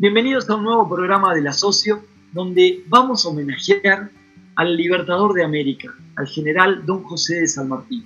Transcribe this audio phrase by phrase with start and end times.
[0.00, 4.12] Bienvenidos a un nuevo programa de La Socio, donde vamos a homenajear
[4.54, 8.04] al libertador de América, al general Don José de San Martín.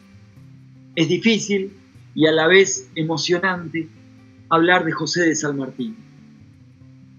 [0.97, 1.71] Es difícil
[2.15, 3.91] y a la vez emocionante
[4.49, 5.95] hablar de José de San Martín.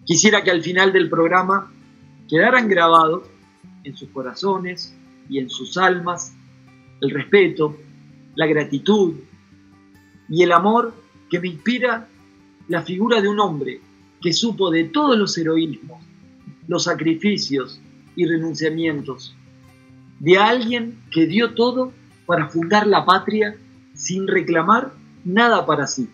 [0.06, 1.72] Quisiera que al final del programa
[2.28, 3.28] quedaran grabados
[3.84, 4.98] en sus corazones
[5.30, 6.34] y en sus almas
[7.00, 7.78] el respeto,
[8.34, 9.18] la gratitud
[10.30, 10.96] y el amor
[11.30, 12.08] que me inspira
[12.70, 13.80] la figura de un hombre
[14.24, 16.02] que supo de todos los heroísmos,
[16.68, 17.80] los sacrificios
[18.16, 19.36] y renunciamientos,
[20.20, 21.92] de alguien que dio todo
[22.26, 23.58] para fundar la patria
[23.94, 24.94] sin reclamar
[25.26, 26.08] nada para sí.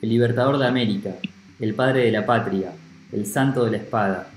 [0.00, 1.16] El libertador de América,
[1.60, 2.72] el padre de la patria,
[3.12, 4.30] el santo de la espada,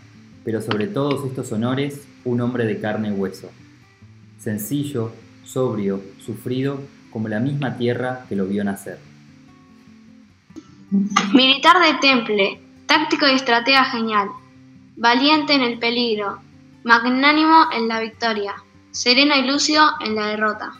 [0.43, 3.49] pero sobre todos estos honores, un hombre de carne y hueso.
[4.37, 5.13] Sencillo,
[5.45, 8.99] sobrio, sufrido, como la misma tierra que lo vio nacer.
[11.33, 12.60] Militar de temple,
[12.91, 14.27] táctico y estratega genial,
[14.97, 16.41] valiente en el peligro,
[16.83, 18.53] magnánimo en la victoria,
[18.91, 20.73] sereno y lúcido en la derrota.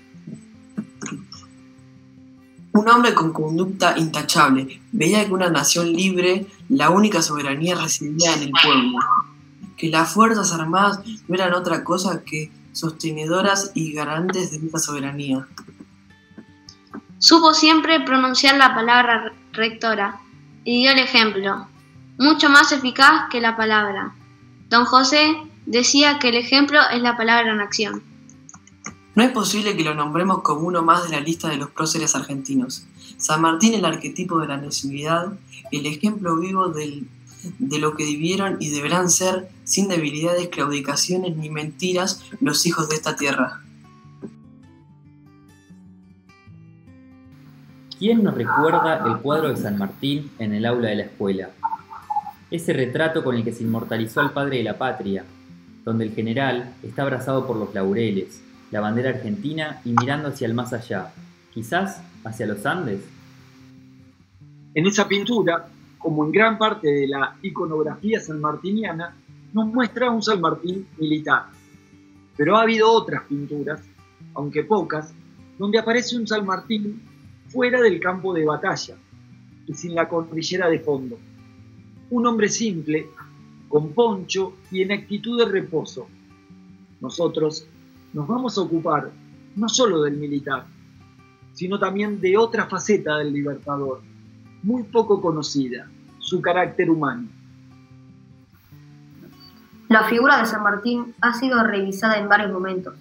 [2.74, 4.82] Un hombre con conducta intachable.
[4.92, 9.00] Veía que una nación libre, la única soberanía residía en el pueblo,
[9.78, 15.48] que las Fuerzas Armadas no eran otra cosa que sostenedoras y garantes de esa soberanía.
[17.20, 20.20] Supo siempre pronunciar la palabra rectora
[20.66, 21.71] y dio el ejemplo,
[22.18, 24.14] mucho más eficaz que la palabra.
[24.70, 28.04] Don José decía que el ejemplo es la palabra en acción.
[29.16, 32.16] No es posible que lo nombremos como uno más de la lista de los próceres
[32.16, 32.86] argentinos.
[33.18, 35.34] San Martín, el arquetipo de la nacionalidad,
[35.72, 42.24] el ejemplo vivo de lo que vivieron y deberán ser, sin debilidades, claudicaciones ni mentiras,
[42.40, 43.62] los hijos de esta tierra.
[48.00, 51.52] ¿Quién nos recuerda el cuadro de San Martín en el aula de la escuela?
[52.52, 55.24] Ese retrato con el que se inmortalizó al padre de la patria,
[55.86, 58.42] donde el general está abrazado por los laureles,
[58.72, 61.14] la bandera argentina y mirando hacia el más allá,
[61.54, 63.00] quizás hacia los Andes.
[64.74, 65.66] En esa pintura,
[65.98, 69.16] como en gran parte de la iconografía sanmartiniana,
[69.54, 71.46] nos muestra un San Martín militar.
[72.36, 73.82] Pero ha habido otras pinturas,
[74.34, 75.14] aunque pocas,
[75.58, 77.02] donde aparece un San Martín
[77.48, 78.96] fuera del campo de batalla
[79.68, 81.18] y sin la cordillera de fondo.
[82.12, 83.10] Un hombre simple,
[83.68, 86.08] con poncho y en actitud de reposo.
[87.00, 87.66] Nosotros
[88.14, 89.12] nos vamos a ocupar
[89.56, 90.66] no solo del militar,
[91.54, 94.02] sino también de otra faceta del libertador,
[94.62, 95.90] muy poco conocida,
[96.20, 97.28] su carácter humano.
[99.88, 102.96] La figura de San Martín ha sido revisada en varios momentos.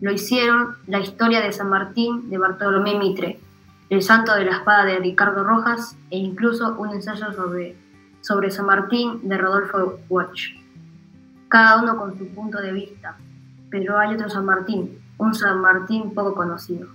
[0.00, 3.40] Lo hicieron la historia de San Martín de Bartolomé Mitre,
[3.88, 7.76] el santo de la espada de Ricardo Rojas e incluso un ensayo sobre,
[8.22, 10.54] sobre San Martín de Rodolfo Watch.
[11.48, 13.18] Cada uno con su punto de vista,
[13.70, 16.88] pero hay otro San Martín, un San Martín poco conocido.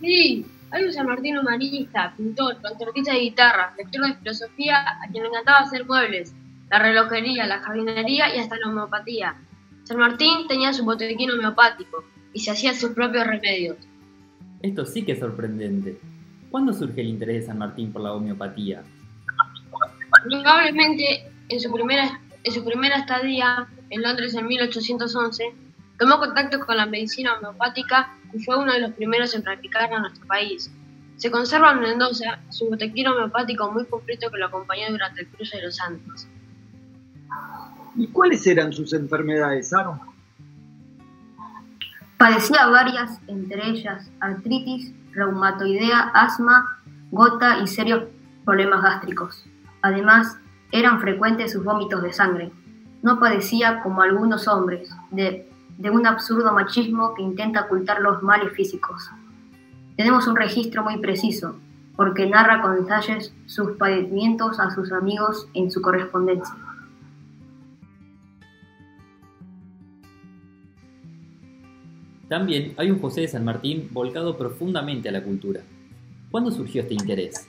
[0.00, 5.22] Sí, hay un San Martín humanista, pintor, concertista de guitarra, lector de filosofía, a quien
[5.22, 6.34] le encantaba hacer muebles,
[6.70, 9.36] la relojería, la jardinería y hasta la homeopatía.
[9.84, 13.76] San Martín tenía su botequín homeopático y se hacía sus propios remedios.
[14.62, 15.98] Esto sí que es sorprendente.
[16.50, 18.82] ¿Cuándo surge el interés de San Martín por la homeopatía?
[20.24, 25.54] Probablemente en su primera, en su primera estadía en Londres en 1811,
[25.98, 30.02] tomó contacto con la medicina homeopática y fue uno de los primeros en practicarla en
[30.02, 30.70] nuestro país.
[31.16, 35.56] Se conserva en Mendoza su botequín homeopático muy completo que lo acompañó durante el cruce
[35.58, 36.28] de los Andes.
[37.96, 40.00] ¿Y cuáles eran sus enfermedades, Aaron?
[42.16, 46.78] Padecía varias, entre ellas artritis, reumatoidea, asma,
[47.10, 48.04] gota y serios
[48.44, 49.44] problemas gástricos.
[49.82, 50.38] Además,
[50.72, 52.52] eran frecuentes sus vómitos de sangre,
[53.02, 55.46] no padecía, como algunos hombres, de,
[55.90, 59.10] un absurdo machismo que intenta ocultar los males físicos.
[59.96, 61.56] Tenemos un registro muy preciso,
[61.96, 66.54] porque narra con detalles sus padecimientos a sus amigos en su correspondencia.
[72.30, 75.62] También hay un José de San Martín volcado profundamente a la cultura.
[76.30, 77.48] ¿Cuándo surgió este interés?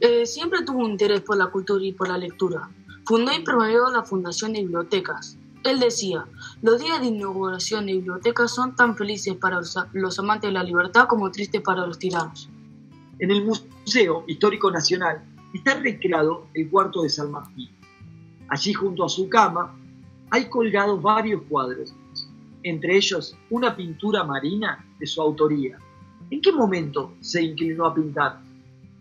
[0.00, 2.70] Eh, siempre tuvo interés por la cultura y por la lectura.
[3.04, 5.36] Fundó y promovió la Fundación de Bibliotecas.
[5.64, 6.24] Él decía,
[6.62, 9.60] los días de inauguración de bibliotecas son tan felices para
[9.92, 12.48] los amantes de la libertad como tristes para los tiranos.
[13.18, 15.22] En el Museo Histórico Nacional
[15.52, 17.68] está recreado el cuarto de San Martín.
[18.48, 19.76] Allí junto a su cama
[20.32, 21.94] hay colgados varios cuadros,
[22.64, 25.78] entre ellos una pintura marina de su autoría,
[26.32, 28.40] ¿En qué momento se inclinó a pintar?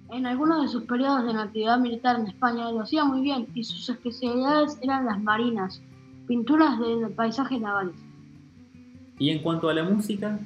[0.10, 3.64] En algunos de sus periodos de actividad militar en España lo hacía muy bien y
[3.64, 5.82] sus especialidades eran las marinas,
[6.28, 7.96] pinturas de paisajes navales.
[9.18, 10.38] Y en cuanto a la música,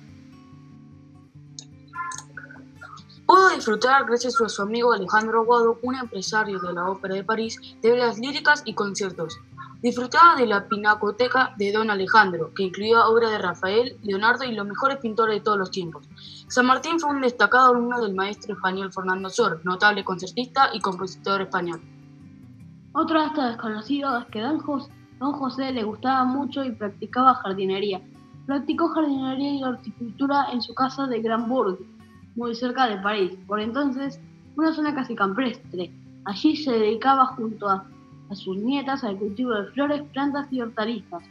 [3.25, 7.59] Pudo disfrutar, gracias a su amigo Alejandro Aguado, un empresario de la Ópera de París,
[7.81, 9.39] de obras líricas y conciertos.
[9.85, 14.65] Disfrutaba de la pinacoteca de Don Alejandro, que incluía obras de Rafael, Leonardo y los
[14.65, 16.09] mejores pintores de todos los tiempos.
[16.47, 21.39] San Martín fue un destacado alumno del maestro español Fernando Sor, notable concertista y compositor
[21.43, 21.81] español.
[22.93, 28.01] Otro dato desconocido es que don José, le gustaba mucho y practicaba jardinería.
[28.47, 31.77] Practicó jardinería y horticultura en su casa de Granbourg,
[32.35, 34.19] muy cerca de París, por entonces
[34.55, 35.93] una zona casi campestre.
[36.25, 37.85] Allí se dedicaba junto a,
[38.29, 41.23] a sus nietas al cultivo de flores, plantas y hortalizas.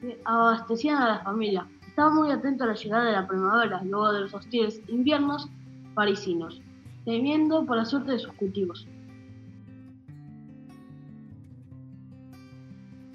[0.00, 1.66] que Abastecían a la familia.
[1.86, 5.48] Estaba muy atento a la llegada de la primavera, luego de los hostiles inviernos
[5.94, 6.60] parisinos,
[7.04, 8.86] temiendo por la suerte de sus cultivos.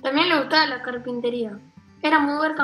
[0.01, 1.59] También le gustaba la carpintería.
[2.01, 2.55] Era muy, buen,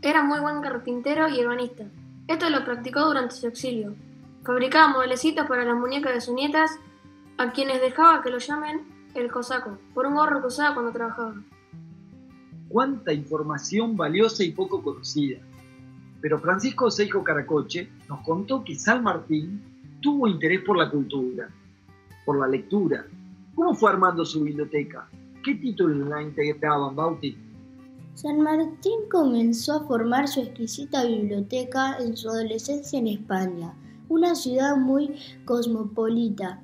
[0.00, 1.84] era muy buen carpintero y urbanista.
[2.26, 3.94] Esto lo practicó durante su exilio.
[4.44, 6.70] Fabricaba modelecitos para las muñecas de sus nietas,
[7.36, 11.34] a quienes dejaba que lo llamen el cosaco, por un gorro que usaba cuando trabajaba.
[12.68, 15.38] Cuánta información valiosa y poco conocida.
[16.20, 19.62] Pero Francisco Seijo Caracoche nos contó que San Martín
[20.00, 21.48] tuvo interés por la cultura,
[22.24, 23.06] por la lectura.
[23.54, 25.08] ¿Cómo fue armando su biblioteca?
[25.44, 27.36] ¿Qué títulos la integraban, Bauti?
[28.14, 33.74] San Martín comenzó a formar su exquisita biblioteca en su adolescencia en España,
[34.08, 35.14] una ciudad muy
[35.44, 36.62] cosmopolita,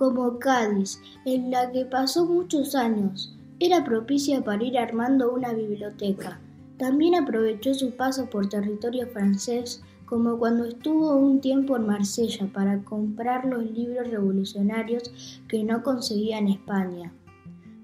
[0.00, 3.36] como Cádiz, en la que pasó muchos años.
[3.58, 6.40] Era propicia para ir armando una biblioteca.
[6.78, 12.82] También aprovechó su paso por territorio francés, como cuando estuvo un tiempo en Marsella para
[12.82, 17.12] comprar los libros revolucionarios que no conseguía en España.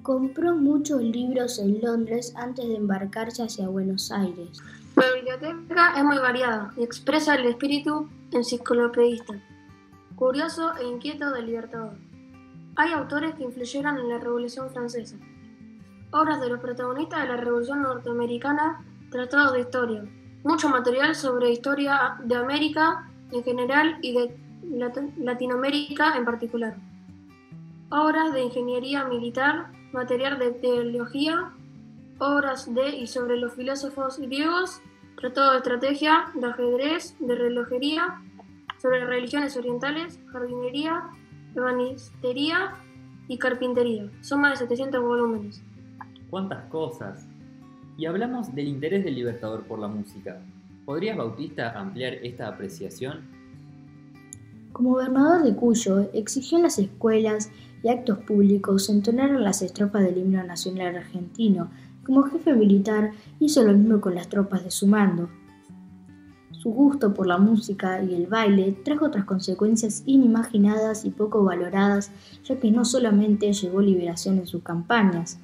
[0.01, 4.63] Compró muchos libros en Londres antes de embarcarse hacia Buenos Aires.
[4.97, 9.35] La biblioteca es muy variada y expresa el espíritu enciclopedista,
[10.15, 12.06] curioso e inquieto del libertador.
[12.77, 15.17] Hay autores que influyeron en la Revolución Francesa.
[16.11, 20.05] Obras de los protagonistas de la Revolución Norteamericana, tratados de historia,
[20.45, 24.37] mucho material sobre historia de América en general y de
[24.71, 26.77] Lat- Latinoamérica en particular.
[27.91, 31.53] Obras de ingeniería militar, material de teología,
[32.19, 34.81] obras de y sobre los filósofos griegos,
[35.19, 38.21] tratado de estrategia, de ajedrez, de relojería,
[38.79, 41.05] sobre religiones orientales, jardinería,
[41.61, 42.75] ebanistería
[43.29, 44.11] y carpintería.
[44.21, 45.63] Son más de 700 volúmenes.
[46.31, 47.27] ¿cuántas cosas?
[47.97, 50.43] Y hablamos del interés del Libertador por la música.
[50.85, 53.23] ¿Podrías, Bautista, ampliar esta apreciación?
[54.73, 57.51] Como gobernador de Cuyo, exigió en las escuelas
[57.83, 61.71] y actos públicos entonaran las estrofas del himno nacional argentino.
[62.05, 65.31] Como jefe militar, hizo lo mismo con las tropas de su mando.
[66.67, 72.11] Su gusto por la música y el baile trajo otras consecuencias inimaginadas y poco valoradas,
[72.45, 75.39] ya que no solamente llevó liberación en sus campañas.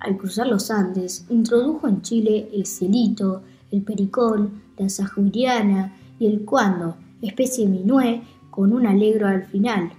[0.00, 6.46] Al cruzar los Andes, introdujo en Chile el cielito, el pericón, la sajuriana y el
[6.46, 9.92] cuando, especie minué con un alegro al final.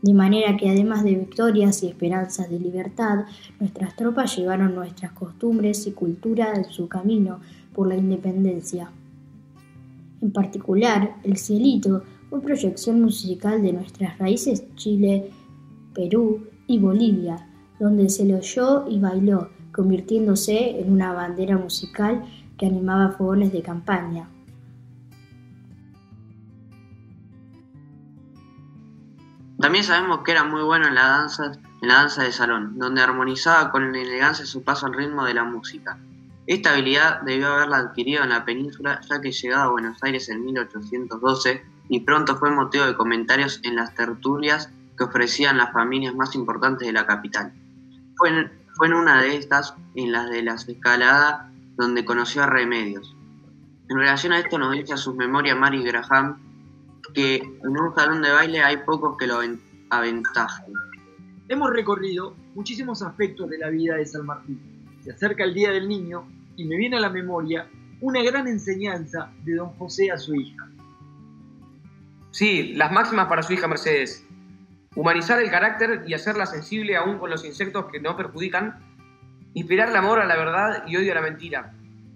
[0.00, 3.26] De manera que además de victorias y esperanzas de libertad,
[3.60, 7.40] nuestras tropas llevaron nuestras costumbres y cultura en su camino
[7.74, 8.90] por la independencia.
[10.20, 15.30] En particular, el cielito fue proyección musical de nuestras raíces Chile,
[15.94, 17.48] Perú y Bolivia,
[17.78, 22.24] donde se le oyó y bailó, convirtiéndose en una bandera musical
[22.56, 24.28] que animaba fogones de campaña.
[29.60, 33.02] También sabemos que era muy bueno en la danza, en la danza de salón, donde
[33.02, 35.98] armonizaba con elegancia su paso al ritmo de la música.
[36.48, 40.42] Esta habilidad debió haberla adquirido en la península, ya que llegaba a Buenos Aires en
[40.46, 46.34] 1812 y pronto fue motivo de comentarios en las tertulias que ofrecían las familias más
[46.34, 47.52] importantes de la capital.
[48.16, 52.46] Fue en, fue en una de estas, en las de las escaladas, donde conoció a
[52.46, 53.14] Remedios.
[53.90, 56.38] En relación a esto nos dice a sus memorias Mary Graham
[57.12, 60.72] que en un salón de baile hay pocos que lo aven- aventajen.
[61.48, 64.58] Hemos recorrido muchísimos aspectos de la vida de San Martín.
[65.04, 66.26] Se acerca el Día del Niño
[66.58, 67.66] y me viene a la memoria
[68.00, 70.68] una gran enseñanza de don José a su hija.
[72.32, 74.26] Sí, las máximas para su hija Mercedes.
[74.96, 78.76] Humanizar el carácter y hacerla sensible aún con los insectos que no perjudican.
[79.54, 81.72] Inspirar el amor a la verdad y odio a la mentira.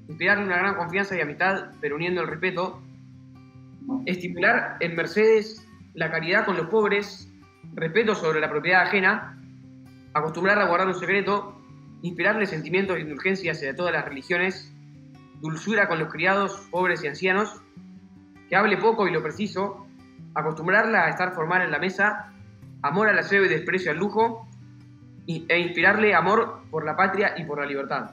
[0.09, 2.83] Inspirarle una gran confianza y amistad, pero uniendo el respeto.
[4.07, 7.29] estimular en Mercedes la caridad con los pobres,
[7.75, 9.39] respeto sobre la propiedad ajena,
[10.15, 11.62] acostumbrar a guardar un secreto,
[12.03, 14.73] inspirarle sentimientos de indulgencia hacia todas las religiones,
[15.41, 17.61] dulzura con los criados, pobres y ancianos,
[18.49, 19.87] que hable poco y lo preciso,
[20.35, 22.33] acostumbrarla a estar formal en la mesa,
[22.83, 24.49] amor al aseo y desprecio al lujo,
[25.27, 28.11] e inspirarle amor por la patria y por la libertad.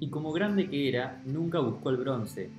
[0.00, 2.50] Y como grande que era, nunca buscó el bronce.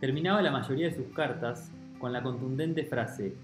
[0.00, 3.34] Terminaba la mayoría de sus cartas con la contundente frase,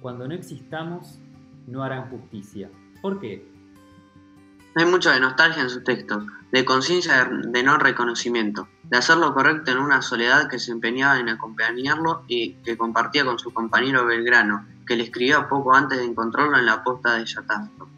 [0.00, 1.18] cuando no existamos,
[1.66, 2.70] no harán justicia.
[3.02, 3.57] ¿Por qué?
[4.74, 9.34] Hay mucho de nostalgia en sus textos, de conciencia de no reconocimiento, de hacer lo
[9.34, 14.06] correcto en una soledad que se empeñaba en acompañarlo y que compartía con su compañero
[14.06, 17.88] Belgrano, que le escribía poco antes de encontrarlo en la posta de Yatastro.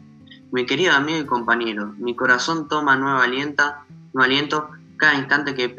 [0.51, 5.73] Mi querido amigo y compañero, mi corazón toma nuevo aliento cada instante que,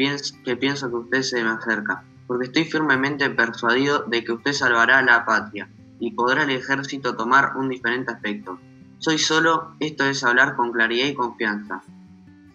[0.44, 5.02] que pienso que usted se me acerca, porque estoy firmemente persuadido de que usted salvará
[5.02, 5.68] la patria
[6.00, 8.58] y podrá el ejército tomar un diferente aspecto.
[9.02, 11.82] Soy solo, esto es hablar con claridad y confianza.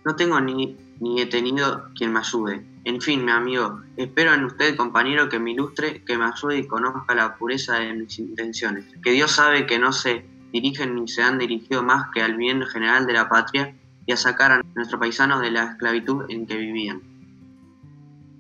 [0.06, 2.66] No tengo ni, ni he tenido quien me ayude.
[2.86, 6.66] En fin, mi amigo, espero en usted, compañero, que me ilustre, que me ayude y
[6.66, 8.86] conozca la pureza de mis intenciones.
[9.04, 12.62] Que Dios sabe que no se dirigen ni se han dirigido más que al bien
[12.62, 13.76] general de la patria
[14.06, 17.02] y a sacar a nuestros paisanos de la esclavitud en que vivían.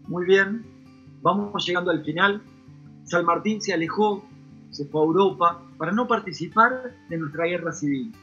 [0.07, 0.65] Muy bien,
[1.21, 2.41] vamos llegando al final.
[3.03, 4.23] San Martín se alejó,
[4.71, 8.13] se fue a Europa para no participar de nuestra guerra civil.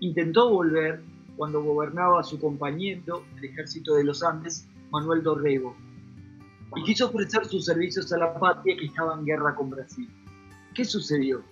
[0.00, 1.02] Intentó volver
[1.36, 5.74] cuando gobernaba su compañero, el ejército de los Andes, Manuel Dorrego,
[6.76, 10.08] y quiso ofrecer sus servicios a la patria que estaba en guerra con Brasil.
[10.74, 11.42] ¿Qué sucedió?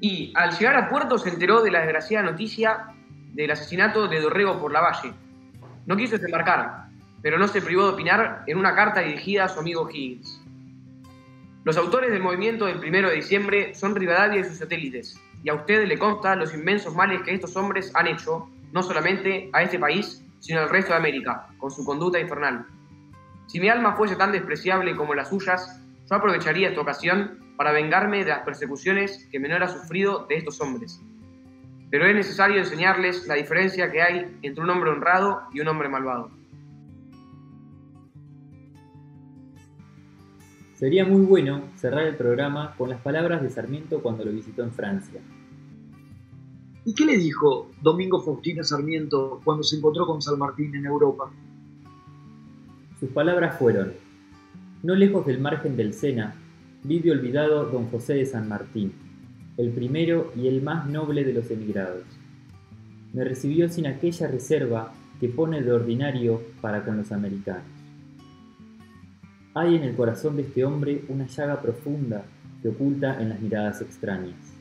[0.00, 2.88] Y al llegar a puerto se enteró de la desgraciada noticia
[3.32, 5.14] del asesinato de Dorrego por la Valle.
[5.86, 6.88] No quiso desembarcar,
[7.22, 10.41] pero no se privó de opinar en una carta dirigida a su amigo Higgins.
[11.64, 15.54] Los autores del movimiento del 1 de diciembre son Rivadavia y sus satélites, y a
[15.54, 19.78] usted le consta los inmensos males que estos hombres han hecho, no solamente a este
[19.78, 22.66] país, sino al resto de América, con su conducta infernal.
[23.46, 28.24] Si mi alma fuese tan despreciable como las suyas, yo aprovecharía esta ocasión para vengarme
[28.24, 31.00] de las persecuciones que menor ha sufrido de estos hombres.
[31.92, 35.88] Pero es necesario enseñarles la diferencia que hay entre un hombre honrado y un hombre
[35.88, 36.32] malvado.
[40.82, 44.72] Sería muy bueno cerrar el programa con las palabras de Sarmiento cuando lo visitó en
[44.72, 45.20] Francia.
[46.84, 51.30] ¿Y qué le dijo Domingo Faustino Sarmiento cuando se encontró con San Martín en Europa?
[52.98, 53.92] Sus palabras fueron,
[54.82, 56.34] no lejos del margen del Sena,
[56.82, 58.92] vive olvidado don José de San Martín,
[59.58, 62.02] el primero y el más noble de los emigrados.
[63.12, 67.81] Me recibió sin aquella reserva que pone de ordinario para con los americanos.
[69.54, 72.24] Hay en el corazón de este hombre una llaga profunda
[72.62, 74.54] que oculta en las miradas extrañas.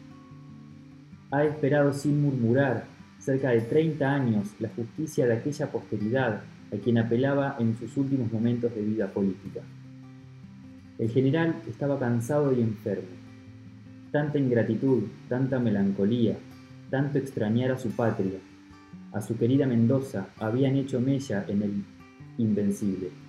[1.31, 2.83] Ha esperado sin murmurar
[3.17, 6.41] cerca de 30 años la justicia de aquella posteridad
[6.73, 9.61] a quien apelaba en sus últimos momentos de vida política.
[10.99, 13.07] El general estaba cansado y enfermo.
[14.11, 16.35] Tanta ingratitud, tanta melancolía,
[16.89, 18.39] tanto extrañar a su patria,
[19.13, 21.83] a su querida Mendoza, habían hecho mella en el
[22.37, 23.20] invencible.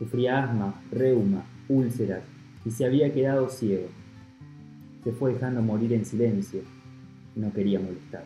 [0.00, 2.22] Sufría asma, reuma, úlceras
[2.64, 3.88] y se había quedado ciego.
[5.04, 6.62] Se fue dejando morir en silencio.
[7.36, 8.24] No quería molestar.